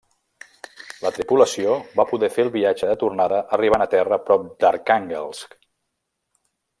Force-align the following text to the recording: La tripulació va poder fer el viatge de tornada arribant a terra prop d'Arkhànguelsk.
La 1.05 1.11
tripulació 1.17 1.75
va 1.99 2.05
poder 2.13 2.29
fer 2.39 2.45
el 2.47 2.51
viatge 2.57 2.89
de 2.93 2.97
tornada 3.05 3.43
arribant 3.59 3.85
a 3.87 3.89
terra 3.95 4.19
prop 4.31 4.49
d'Arkhànguelsk. 4.65 5.55